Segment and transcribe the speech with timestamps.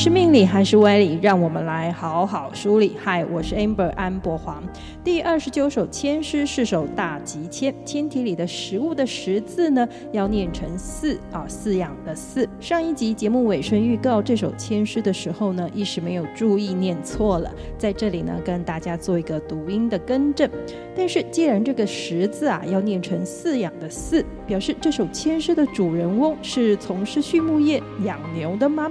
[0.00, 1.18] 是命理还是歪理？
[1.20, 2.96] 让我们来好好梳理。
[2.98, 4.64] 嗨，我是 Amber 安博黄。
[5.04, 12.48] 第二十九首千诗是首大吉签，签体里的食物的食字呢，要念成饲啊，饲养的饲。
[12.58, 20.48] 上一集节目尾声预告这首千诗的时候呢，一时没有注意念错了，在这里呢跟大家做一个读音的更正。
[20.96, 28.90] 但是既然这个食字啊要念成饲养的饲，表示这首千诗的主人翁是从事畜牧业养牛的吗？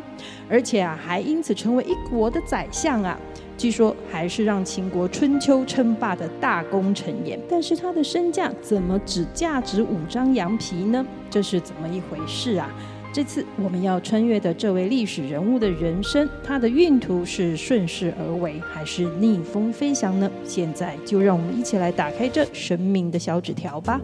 [0.50, 3.18] 而且啊，还因此成为一国的宰相啊！
[3.58, 7.38] 据说还是让秦国春秋称霸的大功臣也。
[7.50, 11.06] 但是他的身价怎么只价值五张羊皮呢？
[11.30, 12.70] 这是怎么一回事啊？
[13.12, 20.30] 这次我们要穿越的这位历史人物的人生，他的运途是顺势而为，还是逆风飞翔呢？
[20.46, 24.00] 现在就让我们一起来打开这神明的小纸条吧。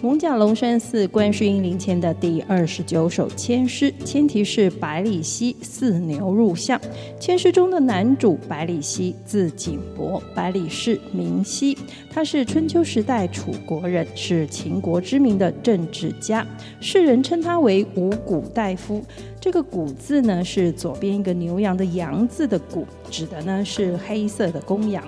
[0.00, 6.80] 艋舺龙山寺观世音灵前的第二十九首千诗，千题是百里奚饲牛入相。
[7.20, 11.76] 千诗中的男主百里奚字景伯，百里氏名奚，
[12.10, 16.46] 他是春秋时代楚国人，是秦国知名的政治家。
[16.80, 19.04] 世人称他为五谷大夫。
[19.38, 25.02] 这个“谷”字呢，是左边一个牛羊的“羊”字的“谷”，指的呢是黑色的公羊。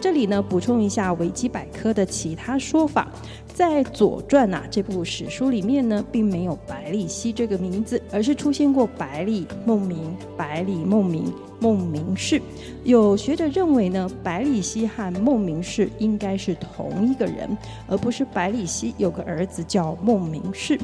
[0.00, 3.12] 这里呢，补充一下维基百科的其他说法。
[3.54, 12.42] 在《左传》啊这部史书里面呢，并没有百里奚这个名字，而是出现过百里孟明、百里孟明、孟明氏。
[12.82, 20.76] 有学者认为呢，百里奚和孟明氏应该是同一个人，而不是百里奚有个儿子叫孟明氏。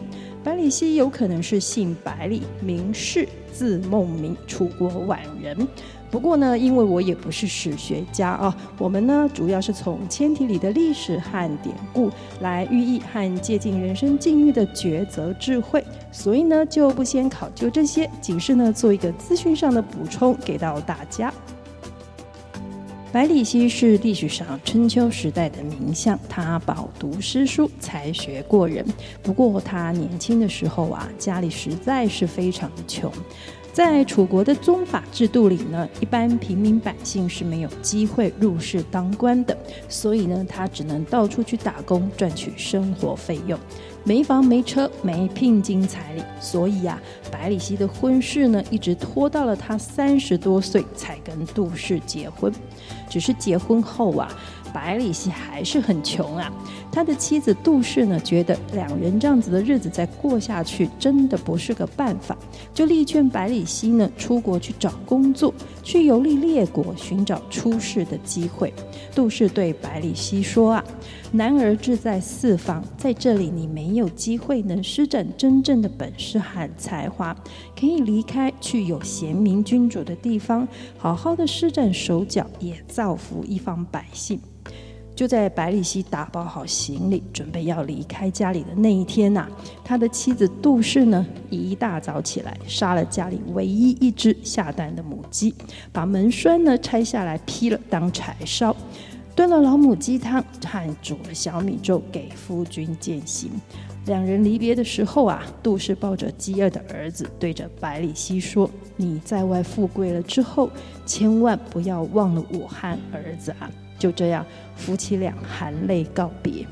[0.45, 5.67] 百里奚有可能是姓百里，名氏，字孟明，楚国宛人。
[6.11, 21.33] 不过呢，因为我也不是史学家啊，我们呢主要是从千题里的历史和典故来寓意和借鉴人生境遇的抉择智慧，所以呢就不先考究这些，仅是呢做一个资讯上的补充给到大家。
[23.13, 28.87] 百里奚是历史上春秋时代的名相，他饱读诗书，才学过人。
[29.21, 33.13] 不过他年轻的时候啊，家里实在是非常的穷。
[33.73, 39.57] 在楚国的宗法制度里呢，一般平民百姓是没有机会入仕当官的，
[39.89, 43.59] 所以呢，他只能到处去打工赚取生活费用，
[44.03, 52.53] 没房没车没聘金彩礼，所以啊，百里奚的婚事呢，一直拖到了他三十多岁才跟杜氏结婚，
[53.09, 54.29] 只是结婚后啊。
[54.73, 56.49] 百里奚还是很穷啊，
[56.93, 62.37] 他的妻子杜氏呢，觉得两人这样子的日子再过下去，真的不是个办法，
[62.75, 68.73] 就力劝百里奚呢出国去找工作，去游历列国，寻找出世的机会。
[69.15, 70.85] 杜氏对百里奚说啊，
[71.33, 77.37] 男儿志在四方，在这里你没有机会能施展真正的本事和才华，
[77.79, 80.67] 可以离开去有贤明君主的地方，
[80.99, 84.41] 好好的施展手脚，也造福一方百姓。
[85.21, 89.47] 就在百里奚打包好行李，准备要离开家里的那一天呐、
[89.85, 95.55] 他的妻子杜氏呢，一大早起来，杀了家里唯一一只下蛋的母鸡，
[95.93, 98.75] 把门栓呢拆下来劈了当柴烧，
[99.37, 103.51] 炖了老母鸡汤，和煮了小米粥给夫君饯行。
[104.07, 110.71] 两人离别的时候啊，杜氏抱着饥饿的儿子，对着百里奚说：“你在外富贵了之后，
[111.05, 113.71] 千万不要忘了我和儿子啊。”
[114.01, 114.45] 就这样，
[114.75, 116.67] 夫妻俩含泪告别。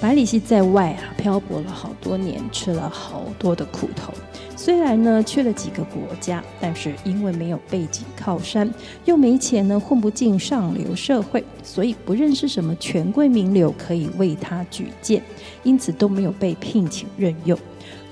[0.00, 4.12] 百里奚在外啊漂泊了好多年，吃了好多的苦头。
[4.54, 8.72] 虽然呢去了几个国家，但是因为没有背景靠山，
[9.04, 15.22] 又没钱呢混不进上流社会，所以不认识什么权贵名流可以为他举荐，
[15.64, 17.58] 因此都没有被聘请任用。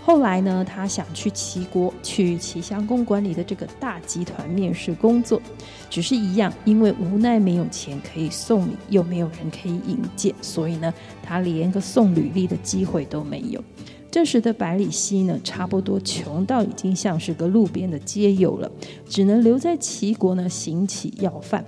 [0.06, 5.42] 后来呢，他想去齐国，去齐襄公管理的这个大集团面试工作，
[5.90, 10.94] 只是一样，因为无奈没有钱可以送礼，又没有人可以引荐，所以呢，
[11.24, 13.60] 他连个送履历的机会都没有。
[14.08, 18.70] 这时的百里奚呢，差不多穷到已经像是个路边的街友了，
[19.08, 21.64] 只能留在齐国呢，行乞要饭。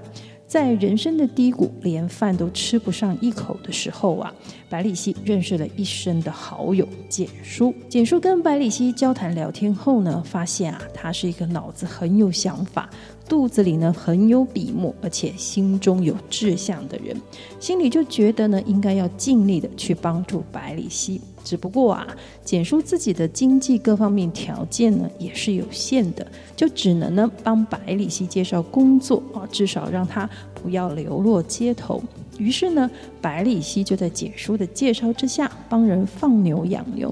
[0.49, 4.35] 在人生的低谷，连饭都吃不上一口的时候啊，
[4.71, 7.75] 百里奚认识了一生的好友简叔。
[7.87, 12.89] 简叔跟百里奚交谈聊天后呢，发现啊，他是一个脑子很有想法，
[13.29, 17.15] 肚子里呢很有笔墨，而且心中有志向的人，
[17.61, 21.21] 心里就觉得呢，应该要尽力的去帮助百里奚。
[21.49, 22.07] 只不过啊，
[22.45, 32.03] 简叔自己的经济各方面条件呢也是有限的，就只能呢帮百里奚介绍工作啊，至少让他不要流落街头。
[32.39, 32.91] 于是呢，
[33.23, 37.11] 百里奚就在简叔的介绍之下帮人放牛养牛。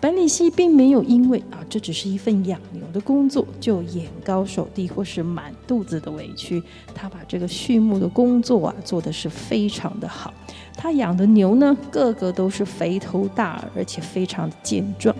[0.00, 6.62] 本里奚并没有因为啊，这只是一份养牛的工作，就眼高手低或是满肚子的委屈。
[6.94, 10.32] 他把这个畜牧的工作啊，做的是非常的好。
[10.76, 15.14] 他养的牛呢，个个都是肥头大耳，而且非常的健壮。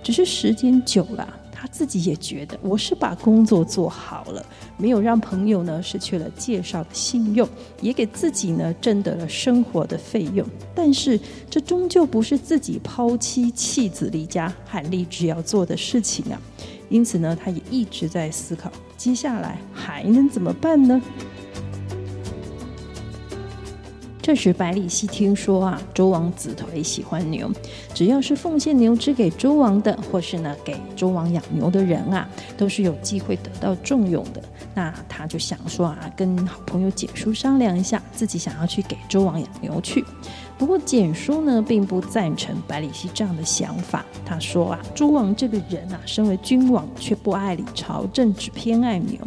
[0.00, 1.28] 只是时间久了。
[1.60, 4.42] 他自己也觉得，我是把工作做好了，
[4.78, 7.46] 没有让朋友呢失去了介绍的信用，
[7.82, 10.46] 也给自己呢挣得了生活的费用。
[10.74, 11.20] 但是
[11.50, 16.40] 这终究不是自己抛妻弃子离家喊立志要做的事情啊。
[16.88, 20.98] 因此呢，他也一直在思考，接下来还能怎么办呢？
[24.30, 27.50] 这时，百里奚听说啊，周王子颓喜欢牛，
[27.92, 34.40] 只要是奉献牛只给周王的，或是呢给周王养牛的人啊，都是有机会得到重用的。
[34.72, 40.04] 那他就想说啊，跟好朋友简叔商量一下，自己想要去给周王养牛去。
[40.56, 44.04] 不过简叔呢，并不赞成百里奚这样的想法。
[44.24, 49.18] 他说啊，周王这个人啊，身为君王却不爱理朝政，只偏爱牛。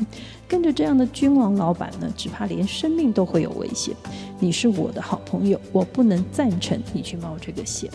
[0.54, 3.92] 跟着这样的君王老板呢，只怕连生命都会有危险。
[4.40, 7.90] 你是我的好朋友，我不能赞成你去冒这个险。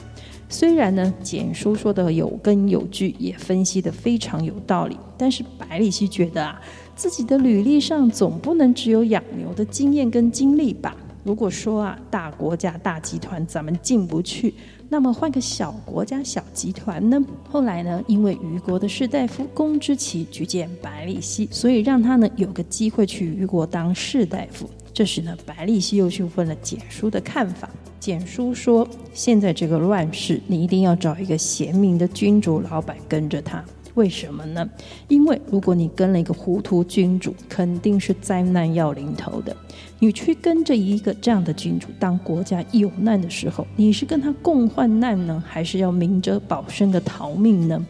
[0.49, 6.61] 虽然呢，简叔说的有根有据，也分析得非常有道理，但是百里奚觉得啊，
[6.97, 10.97] 自己的履历上总不能只有养牛的经验跟经历吧。
[11.23, 14.53] 如果说啊，大国家大集团咱们进不去，
[14.91, 17.23] 那么换个小国家小集团呢？
[17.51, 24.69] 后来呢，因为虞国的士大夫公之奇举荐百里奚，所以让他呢有个机会去虞国当士大夫。
[24.95, 27.69] 这时呢，百里奚又去问了简叔的看法。
[28.01, 33.63] 简叔说：“现在这个乱世，你一定要找一个贤明的君主老板跟着他。
[33.95, 34.67] 为什么呢？
[35.09, 39.55] 因为如果你跟了一个糊涂君主，肯定是灾难要临头的。”
[40.01, 47.85] 你去跟着一个这样的君主，当国家有难的时候，你是跟他共患难呢，还是要明哲保身的逃命呢？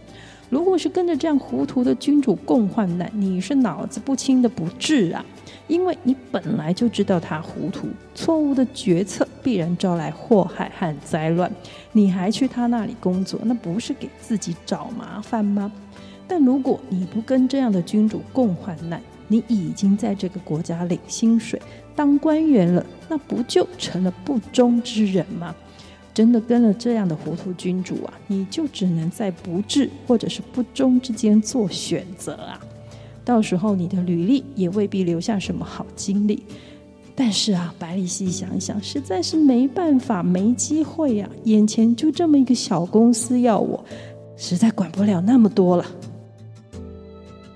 [0.48, 5.22] 如果是跟着这样糊涂的君主共患难，你是脑子不清的不治啊！
[5.66, 11.52] 因为你本来就知道他糊涂，错误的决策必然招来祸害和灾乱，
[11.92, 15.70] 你还去他那里工作，那不是给自己找麻烦吗？
[16.26, 21.60] 但如果你不跟这样的君主共患难，你已经在这个国家领薪水。
[21.98, 25.52] 当官员了，那不就成了不忠之人吗？
[26.14, 32.60] 真的跟了这样的糊涂君主啊，你就只能在不智或者是不忠之间做选择啊。
[33.24, 36.44] 到时候你的履历也未必留下什么好经历。
[37.16, 43.84] 但是啊，百里奚想想，实在是没办法，没机会呀、眼前就这么一个小公司要我，
[44.36, 45.84] 实在管不了那么多了。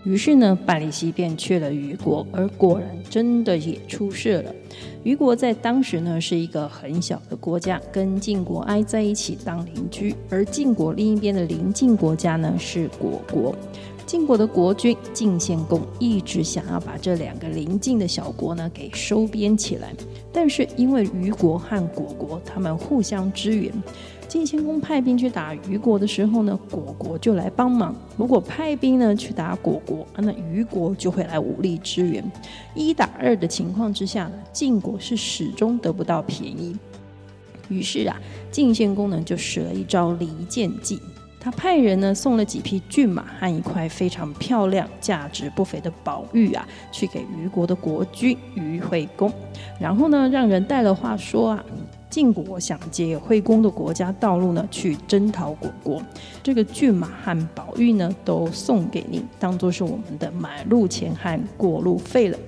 [0.05, 4.53] 于是呢，百里奚便去了虞国，而果然真的也出事了。
[5.05, 13.55] 虞国在当时呢是一个很小的国家，跟晋国挨在一起当邻居，而晋国另一边的邻近国家呢是虢国。
[14.05, 19.95] 晋国的国君晋献公一直想要把这两个邻近的小国呢给收编起来，
[20.33, 23.73] 但是因为虞国和虢国他们互相支援。
[24.33, 32.25] 晋献公派兵去打虞国的时候呢，虢国就来帮忙；如果派兵呢去打虢国，那虞国就会来武力支援。
[32.75, 36.75] 一打二的情况之下呢，晋国是始终得不到便宜。
[37.69, 38.19] 于是啊，
[38.51, 40.99] 晋献公呢就使了一招离间计，
[41.39, 49.31] 他派人呢送了几匹骏马和一块非常漂亮、价值不菲的宝玉啊，去给虞国的国君虞惠公，
[49.79, 51.63] 然后呢让人带了话说啊。
[52.13, 56.03] 晋国想借惠公的国家道路呢，去征讨虢国。
[56.43, 62.39] 这个骏马和宝玉呢，都送给您，当做是我们的买路钱和过路费了。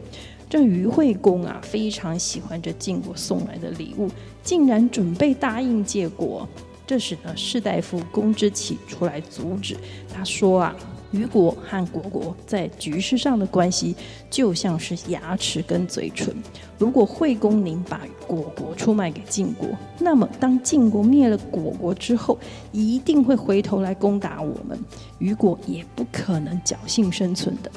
[0.50, 4.10] 这于惠公啊，非常喜欢这晋国送来的礼物，
[4.42, 6.46] 竟然准备答应借国。
[6.86, 9.74] 这时呢，士大夫公之奇出来阻止，
[10.14, 10.76] 他说啊。
[11.14, 13.94] 虞国和果国在局势上的关系
[14.28, 16.34] 就像是牙齿跟嘴唇。
[16.76, 19.68] 如果惠公您把果果出卖给晋国，
[20.00, 22.36] 那么当晋国灭了果果之后，
[22.72, 24.76] 一定会回头来攻打我们。
[25.20, 27.70] 虞国也不可能侥幸生存的。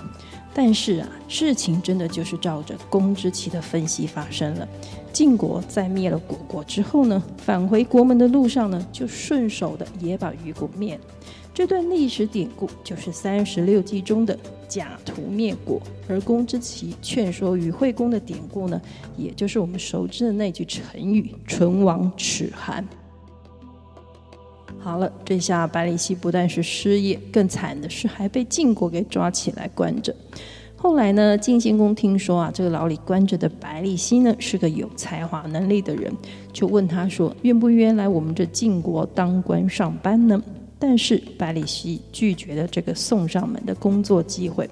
[0.59, 4.67] 但是啊，事情真的就是照着公之奇的分析发生了。
[5.13, 11.01] 晋国在灭了虢国之后呢，返回国门的路上呢，就顺手的也把虞国灭了。
[11.53, 14.35] 这段历史典故就是三十六计中的
[14.67, 18.81] 假途灭国，而公之奇劝说虞惠公的典故呢，
[19.15, 22.83] 也就是我们熟知的那句成语“唇亡齿寒”。
[24.87, 30.15] 好了，这下百里奚不但是失业，更惨的是还被晋国给抓起来关着。
[30.77, 36.09] 后来呢，晋献公听说啊，这个牢里关着的百里奚呢是个有才华能力的人，
[36.53, 40.41] 就问他说，愿不愿来我们这晋国当官上班呢？
[40.79, 44.69] 但是百里奚拒绝了这个送上门的工作机会，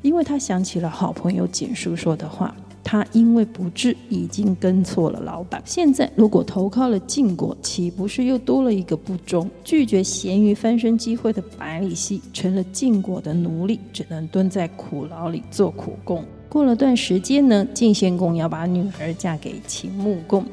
[0.00, 2.56] 因为他想起了好朋友简叔说的话。
[2.90, 5.62] 他因为不智，已经跟错了老板。
[5.64, 9.48] 现在如果投靠了晋国，岂不是又多了一个不忠？
[9.62, 16.24] 拒绝咸鱼翻身机会的百里奚，成了晋国的奴隶，只能蹲在苦牢里做苦工。
[16.48, 20.44] 过了段时间呢，晋献公要把女儿嫁给秦穆公，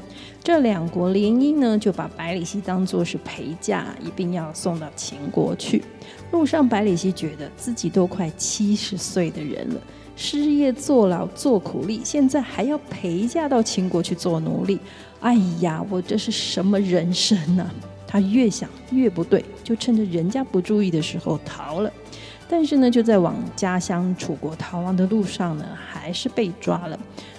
[0.44, 5.84] 这两国联姻呢，就把百里奚当作是陪嫁，一并要送到秦国去。
[6.32, 9.82] 路上，百里奚觉得自己都快七十岁的人了。
[10.18, 14.80] 失业坐牢做苦力，现在还要陪嫁到秦国去做奴隶。
[15.20, 17.70] 哎呀，我这是什么人生呢？
[18.08, 21.94] 他越想越不对，就趁着人家不注意的时候逃了。
[22.50, 26.98] 但是呢，就在往家乡楚国逃亡的路上呢，还是被抓了。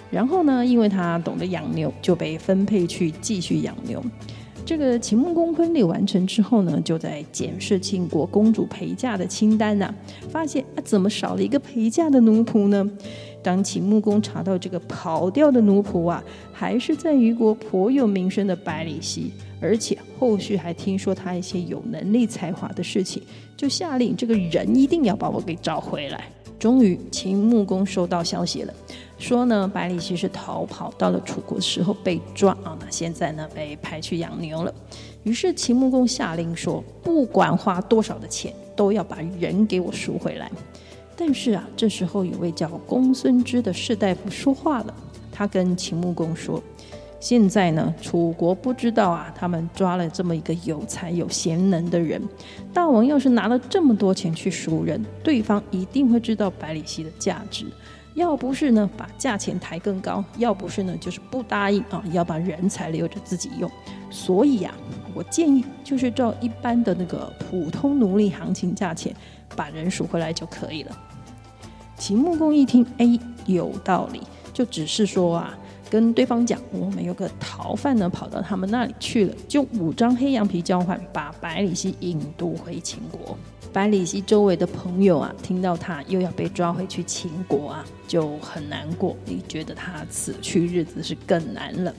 [0.09, 4.01] 然后呢，因为他懂得养牛，就被分配去继续养牛。
[4.69, 9.91] 这个秦穆公婚礼完成之后呢，就在检视秦国公主陪嫁的清单呐、
[10.29, 12.87] 发现啊，怎么少了一个陪嫁的奴仆呢？
[13.41, 16.23] 当秦穆公查到这个跑掉的奴仆啊，
[16.53, 23.23] 还是在虞国颇有名声的百里奚，而且后续还听说他一些有能力才华的事情，
[23.57, 26.25] 就下令这个人一定要把我给找回来。
[26.59, 28.73] 终于，秦穆公收到消息了。
[29.19, 34.73] 说呢，百里奚是逃跑到了楚国的时候被抓啊，那现在呢被派去养牛了。
[35.23, 40.49] 于是秦穆公下令说，不管花多少的钱，都要把人给我赎回来。
[41.17, 44.93] 但是啊，这时候有位叫公孙支的士大夫说话了，
[45.33, 46.63] 他跟秦穆公说，
[47.19, 52.21] 现在呢楚国不知道啊，他们抓了这么一个有才有贤能的人，
[52.73, 57.65] 大王要是拿了这么多钱去赎人，对方一定会知道百里奚的价值。
[58.19, 63.71] 要不是呢，把价钱抬更高；要不是呢，就是不答应啊，要把人才留着自己用。
[64.11, 69.15] 所以呀、啊，我建议就是照一般的那个普通奴隶行情价钱，
[69.55, 70.97] 把人赎回来就可以了。
[71.97, 74.21] 秦穆公一听，哎，有道理，
[74.51, 75.57] 就只是说啊，
[75.89, 83.37] 跟对方讲，我们有个逃犯呢，跑到他们那里去了，就五张黑羊皮交换，把百里奚引渡回秦国。
[83.71, 91.93] 百里奚周围的朋友啊，听到他又要被抓回去秦国啊，就很难过，也觉得他此去日子是更难了。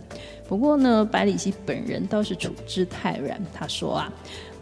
[0.50, 3.40] 不过呢，百里奚本人倒是处之泰然。
[3.54, 4.12] 他说啊，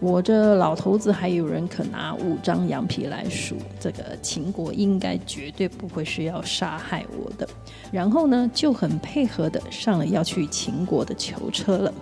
[0.01, 7.49] 我这老头子还有人可拿五张羊皮来赎，这个秦国应该绝对不会是要杀害我的。
[7.91, 11.95] 然后呢，就很配合的上了要去秦国的囚车了。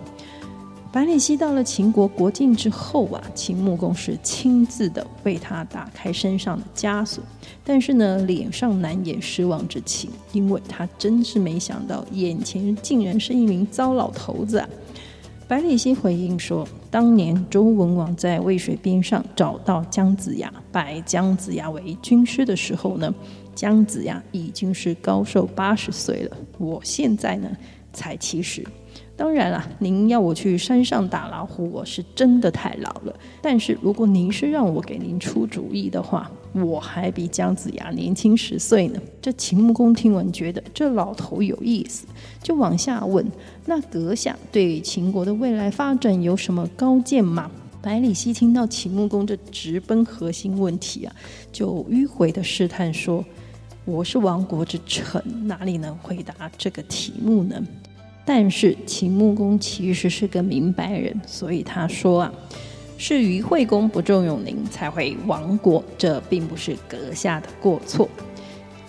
[0.97, 7.23] 百里奚到了秦国国境之后啊，秦穆公是亲自的为他打开身上的枷锁，
[7.63, 14.67] 但是呢，脸上难掩失望之情，因为他真是没想到眼前竟然是一名糟老头子啊。
[15.47, 23.13] 百里奚回应说，当年周文王在渭水边上找到姜子牙，拜姜子牙为军师的时候呢，
[23.53, 27.47] 姜子牙已经是高寿八十岁了，我现在呢
[27.93, 28.65] 才七十。
[29.17, 33.13] 当然了，您要我去山上打老虎，我是真的太老了。
[33.41, 39.01] 但是如果您是让我给您出主意的话，我还比姜子牙年轻十岁呢。
[39.19, 42.05] 这秦穆公听完，觉得这老头有意思，
[42.43, 43.25] 就往下问：
[43.65, 47.49] 那阁下对秦国的未来发展有什么高见吗？
[47.81, 51.15] 百里奚听到秦穆公这直奔核心问题啊，
[51.51, 53.25] 就迂回的试探说：
[53.83, 57.59] 我是亡国之臣，哪里能回答这个题目呢？
[58.29, 62.33] 但是秦穆公其实是个明白人，所以他说啊，
[62.97, 68.09] 是于惠公不重用您，才会亡国，这并不是阁下的过错。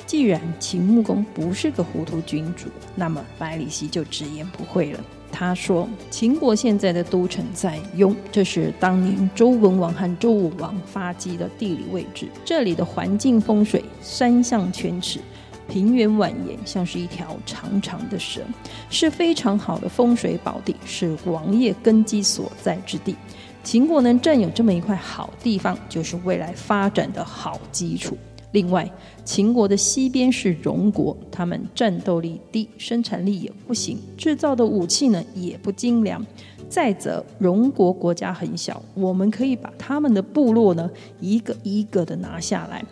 [0.05, 2.67] 既然秦穆公不是个糊涂君主，
[2.97, 4.99] 那么百里奚就直言不讳了。
[5.31, 15.21] 他说，秦国现在的都城在雍，这是当年周文王和周武王发迹的地理位置，这里的环境风水，山象犬齿。
[15.69, 18.41] 平原蜿蜒，像是一条长长的蛇，
[18.89, 23.15] 是非常好的风水宝地，是王业根基所在之地。
[23.63, 28.17] 秦国能占有这么一块好地方，就是未来发展的好基础。
[28.53, 28.91] 另外，
[29.27, 36.25] 秦国的西边是戎国，他们战斗力低，生产力也不行，制造的武器呢也不精良。
[36.71, 42.83] 再则，戎国国家很小，我们可以把他们的部落呢一个一个的拿下来。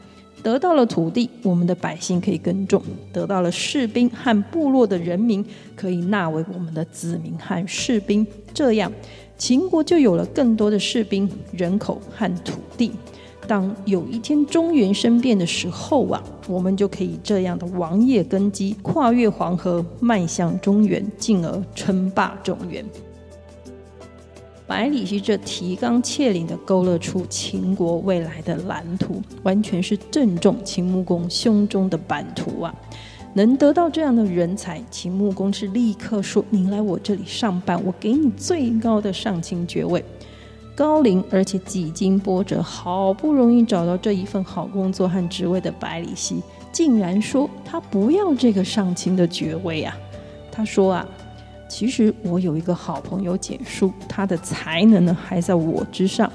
[0.42, 2.80] 得到了土地，我们的百姓可以耕种；
[3.12, 8.26] 得到了士兵和部落的人民，可以纳为我们的子民和士兵。
[8.54, 8.92] 这样，
[9.36, 12.92] 秦国就有了更多的士兵、人口和土地。
[13.48, 22.84] 当有一天中原生变的时候啊，我们就可以这样的王业根基，跨越黄河，迈向中原，进而称霸中原。
[24.66, 32.74] 百里奚这提纲挈领地勾勒出秦国未来的蓝图，完全是正中秦穆公胸中的版图啊！
[33.32, 40.04] 能得到这样的人才，秦穆公是立刻说：“您来我这里上班，我给你最高的上卿爵位。”
[40.74, 46.42] 高龄而且几经波折，好不容易找到这一份好工作和职位的百里奚，
[46.72, 49.96] 竟然说他不要这个上卿的爵位啊！
[50.50, 51.06] 他说啊。
[51.68, 56.30] 其实我有一个好朋友简叔，他的才能呢还在我之上。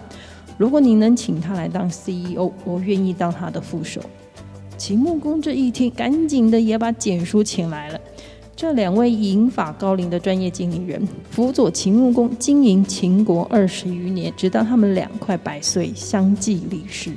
[0.57, 4.01] 如果你能请他来当 CEO，我愿意当他的副手。
[4.77, 7.99] 秦穆公这一听，赶紧的也把简叔请来了。
[8.55, 17.11] 这两位银发高龄的专业经理人，辅佐秦穆公经营秦国二十余年，直到他们两快百岁，相继离世。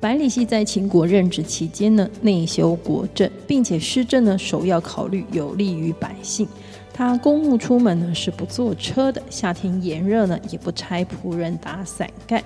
[0.00, 6.48] 百里奚在秦国任职期间呢，内修国政，并且施政呢，首要考虑有利于百姓。
[6.90, 12.42] 他公务出门呢是不坐车的，夏天炎热呢也不差仆人打伞盖，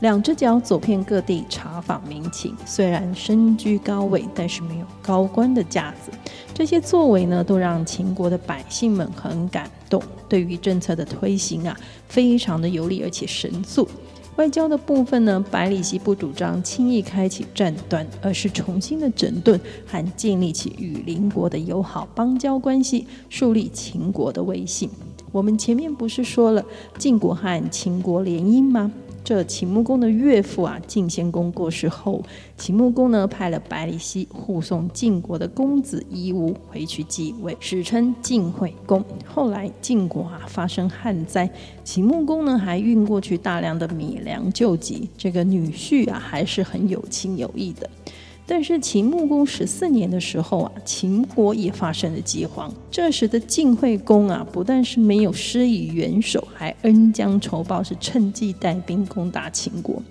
[0.00, 2.56] 两只脚走遍各地查访民情。
[2.64, 6.10] 虽然身居高位，但是没有高官的架子。
[6.54, 10.02] 这些作为呢，都让秦国的百姓们很感动。
[10.26, 11.76] 对于政策的推行啊，
[12.08, 13.86] 非常的有力而且神速。
[14.36, 24.90] 外交的部分呢，百里奚不主张轻易开启战端，而是重新的整顿和建立起与邻国的友好邦交关系，树立秦国的威信。
[25.30, 26.64] 我们前面不是说了
[26.98, 28.90] 晋国和秦国联姻吗？
[29.24, 32.22] 这秦穆公的岳父啊，晋献公过世后，
[32.58, 39.02] 秦穆公呢派了百里奚护送晋国的公子夷吾回去继位，史称晋惠公。
[39.26, 41.50] 后来晋国啊发生旱灾，
[41.82, 47.88] 秦穆公呢还运过去大量的米粮救济，这个女婿啊还是很有情有义的。
[48.46, 52.70] 但是秦穆公十四年的时候啊，秦国也发生了饥荒。
[52.90, 60.02] 这时的晋惠公啊，不但是没有施以援手，还恩将仇报，是趁机带兵攻打秦国。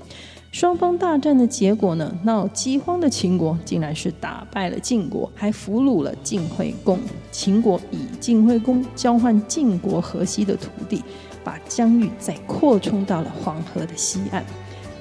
[0.51, 6.99] 双方大战的结果呢，闹饥荒的秦国竟然是打败了晋国，还俘虏了晋惠公。
[7.31, 11.03] 秦国以晋惠公交换晋国河西的土地，
[11.43, 14.43] 把疆域再扩充到了黄河的西岸。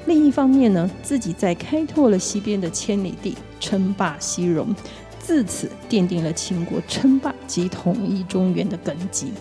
[0.07, 4.75] 另一方面呢，自己在开拓了西边的千里地，称霸西戎，
[5.21, 9.33] 自此奠定了秦国称霸及统一中原的根基。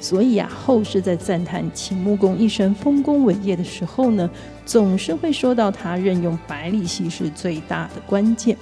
[0.00, 4.28] 所以啊，后世在赞叹秦穆公一生丰功伟业的时候呢，
[4.64, 8.56] 总是会说到他任用百里奚是最大的关键。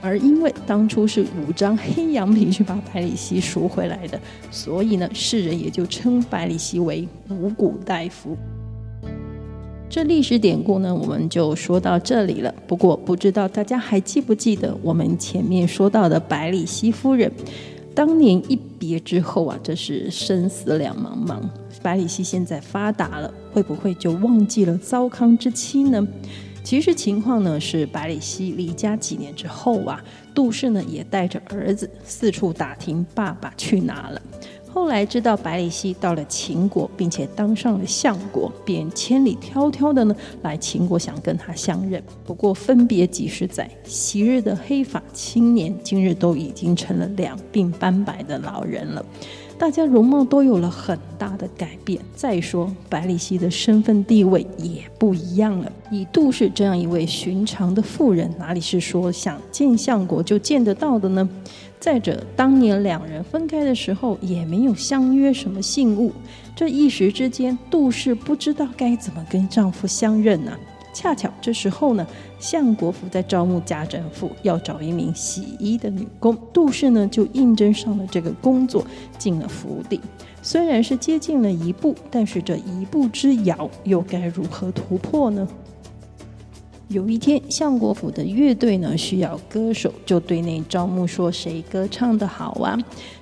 [0.00, 8.36] 而因为当初是五张黑羊皮去把百里奚赎回来的，所以呢，世人也就称百里奚为五谷大夫。
[9.90, 12.54] 这历史典故呢，我们就说到这里了。
[12.66, 17.32] 不过，不知道大家还记不记得我们前面说到的百里奚夫人，
[17.94, 21.40] 当年一别之后啊，这是生死两茫茫。
[21.82, 26.06] 百里奚现在发达了，会不会就忘记了糟糠之妻呢？
[26.62, 34.20] 其实情况呢是，百里奚离家几年之后啊，杜氏呢也带着儿子四处打听爸爸去哪了。
[34.78, 42.00] 后来知道百里奚到了秦国，并且当上了相国，便千里迢迢的呢来秦国，想跟他相认。
[42.24, 49.04] 不过分别几十载，昔日的黑发青年，今日都已经成了两鬓斑白的老人了。
[49.58, 52.00] 大家容貌都有了很大的改变。
[52.14, 55.72] 再说百里奚的身份地位也不一样了。
[55.90, 61.28] 以杜氏这样一位寻常的妇人，哪里是说想见相国就见得到的呢？
[61.80, 66.12] 再者，当年两人分开的时候也没有相约什么信物，
[66.56, 70.52] 这一时之间，杜氏不知道该怎么跟丈夫相认呢？
[70.92, 72.04] 恰巧这时候呢，
[72.40, 78.84] 相国府在招募家政妇，要找一名洗衣的女工，杜氏呢就应征上了这个工作，
[79.16, 80.00] 进了府邸。
[80.42, 85.46] 虽然是接近了一步，但是这一步之遥，又该如何突破呢？
[86.88, 92.78] 有一天，相国府的乐队呢需要歌手，就对内招募说：“谁歌唱得好啊？”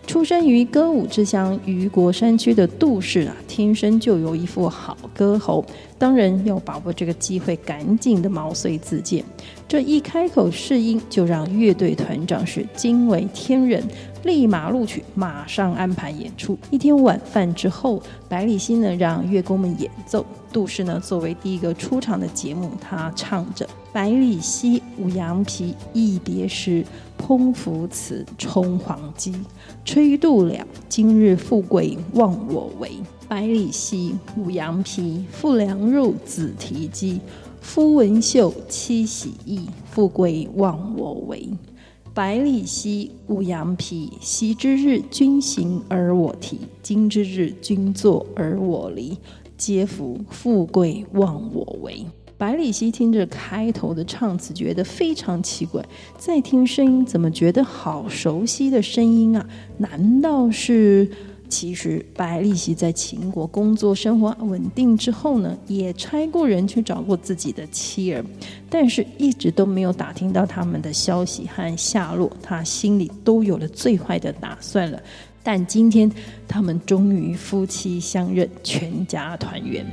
[0.06, 5.64] 出生于歌舞之乡虞国山区的杜氏啊，天生就有一副好歌喉，
[5.98, 9.24] 当然要把握这个机会，赶紧的毛遂自荐。
[9.66, 13.82] 这一开口试音，就让乐队团长是惊为天人，
[14.26, 16.58] 立马录取，马上安排演出。
[16.70, 26.84] 一天晚饭之后，百里奚呢让乐工们演奏，杜氏呢作为第一个出场的节目，他唱着：“百里奚舞羊皮，一别时，
[27.16, 29.32] 烹飫瓷，充黄鸡。
[29.84, 32.90] 吹度了，今日富贵忘我为。
[33.28, 37.20] 百里奚舞羊皮，赋凉入子提鸡。
[37.60, 41.48] 夫文秀妻喜意，富贵忘我为。
[42.16, 49.18] 百里奚舞羊皮，昔之日，君行而我提；今之日，君坐而我离。
[49.58, 52.06] 嗟夫富贵忘我为。
[52.38, 55.84] 百里奚听着开头的唱词，觉得非常奇怪。
[56.16, 59.46] 再听声音，怎么觉得好熟悉的声音啊？
[59.76, 61.10] 难道是？
[61.48, 68.24] 其实，百里奚在秦国工作生活稳定之后呢，也差过人去找过自己的妻儿，
[68.68, 75.00] 但是一直都没有打听到他们的消息和下落，他心里都有了最坏的打算了。
[75.42, 76.10] 但今天，
[76.48, 79.86] 他们终于夫妻相认，全家团圆。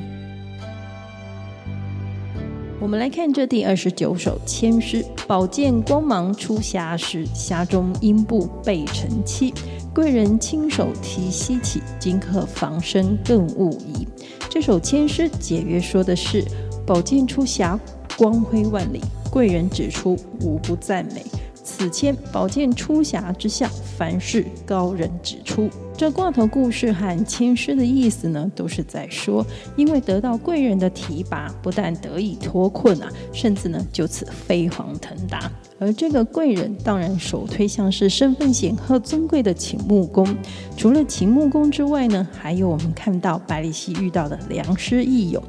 [2.82, 9.54] 我们来看这第二十九首千诗：宝剑光芒出匣时，匣中英布备陈期。
[9.94, 14.08] 贵人亲手提携起，今可防身更勿疑。
[14.50, 16.44] 这首千诗简约说的是：
[16.84, 17.80] 宝剑出匣，
[18.18, 21.24] 光辉万里；贵人指出，无不赞美。
[21.64, 25.70] 此签宝剑出匣之下，凡事高人指出。
[25.96, 29.46] 这挂头故事和签诗的意思呢，都是在说，
[29.78, 35.50] 因为得到贵人的提拔，不但得以脱困啊，甚至呢就此飞黄腾达。
[35.80, 40.28] 而这个贵人，当然首推像是身份显赫尊贵的秦穆公。
[40.76, 45.42] 除了秦穆公之外呢，还有我们看到百里奚遇到的良师益友。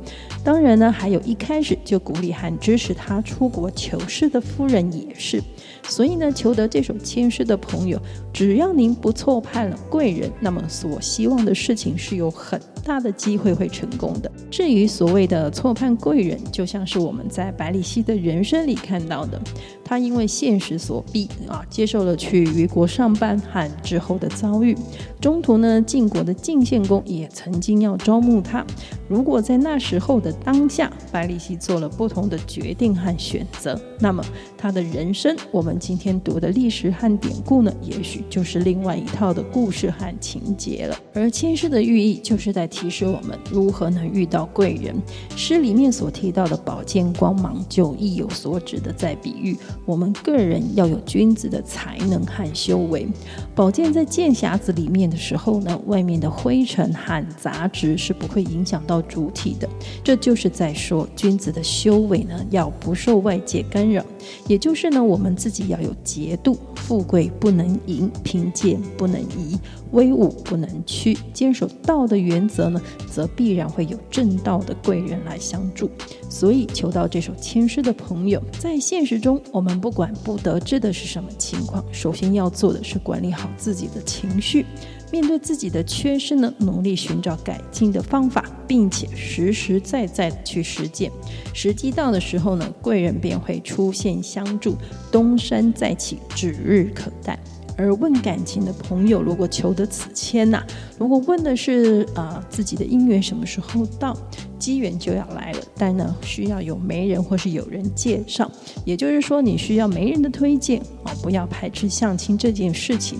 [0.44, 5.42] 当然呢，还有一开始就鼓励和支持他出国求师的夫人也是。
[5.86, 8.00] 所以呢，求得这首签诗的朋友，
[8.32, 14.30] 只要您不错判了贵人，那么所希望的事情是有很大的机会会成功的。
[14.50, 19.40] 至于所谓的错判贵人，就像是我们在百里奚的人生里看到的，
[19.84, 24.76] 他因为现实所逼啊，接受了去虞国上班和之后的遭遇。
[25.20, 28.64] 中途呢，晋国的晋献公也曾经要招募他。
[29.08, 34.22] 如果在那时候的当下，百里奚做了不同的决定和选择，那么
[34.56, 40.96] 他的人生，我们今天读的历史和典故呢，也许就是另外一套的故事和情节了。
[41.14, 44.92] 而签诗的寓意，就是在提示我们如何能遇到贵人。
[45.36, 49.56] 诗里面所提到的宝剑光芒，就意有所指的在比喻
[49.86, 53.06] 我们个人要有君子的才能和修为。
[53.54, 59.00] 宝剑在剑匣子里面的时候呢，外面的灰尘和杂质是不会影响到。
[59.06, 59.68] 主体的，
[60.02, 64.02] 这就是在说君子的修为呢，要不受外界干扰，
[64.48, 69.56] 也就是呢，我们自己要有节度，富贵不能淫，贫贱不能移，
[69.92, 75.90] 威武不能屈，坚守道的原则呢，则必然会有正道的贵人来相助。
[76.28, 84.66] 所以，求到这首签诗的朋友，在现实中，我们不管不得志的是什么情况，首先要做的是管理好自己的情绪。
[85.12, 91.08] 面对自己的缺失呢，努力寻找改进的方法，并且实实在在的去实践。
[91.52, 94.76] 时机到的时候呢，贵人便会出现相助，
[95.12, 97.38] 东山再起，指日可待。
[97.76, 100.62] 而问感情的朋友，如果求得此签呐、
[100.98, 104.16] 如果问的是啊、自己的姻缘什么时候到，
[104.58, 108.50] 机缘就要来了，但呢需要有媒人或是有人介绍，
[108.84, 113.18] 也就是说你需要媒人的推荐啊、不要排斥相亲这件事情。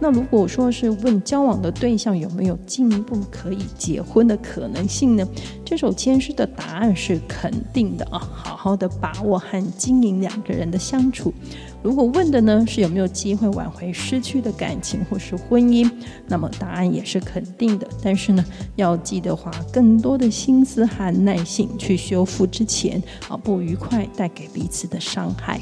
[0.00, 5.26] 那如果说是问交往的对象有没有进一步可以结婚的可能性呢？
[5.64, 11.32] 这首签诗的答案是肯定的啊，好好的把握和经营两个人的相处。
[11.84, 15.88] 如果问的呢是有没有机会挽回失去的感情或是婚姻，
[16.26, 17.86] 那么答案也是肯定的。
[18.02, 18.42] 但是呢，
[18.74, 25.60] 要记得花更多的心思和耐心去修复之前啊不愉快带给彼此的伤害。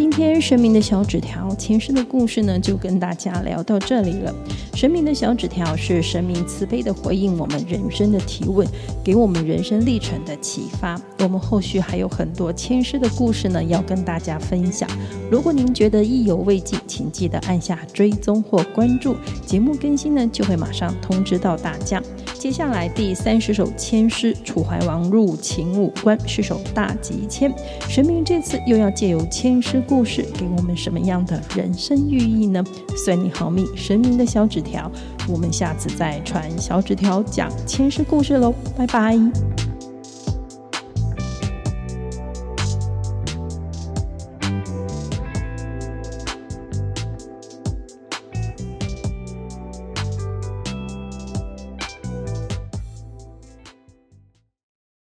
[0.00, 4.34] 今天神明的小纸条前世的故事呢，就跟大家聊到这里了。
[4.72, 8.66] 神明的小纸条是神明慈悲的回应我们人生的提问，
[9.04, 10.98] 给我们人生历程的启发。
[11.18, 14.88] 我们后续还有很多签诗的故事呢，要跟大家分享。
[15.30, 22.02] 如果您觉得意犹未尽，请记得按下追踪或关注，节目更新呢就会马上通知到大家。
[22.40, 27.52] 接下来第三十首签诗，楚怀王入秦武关是首大吉签。
[27.86, 32.64] 神明这次又要借由签诗故事，给我们什么样的人生寓意呢？
[32.96, 34.90] 算你好命，神明的小纸条，
[35.28, 39.18] 我们下次再传小纸条讲签诗故事喽，拜拜。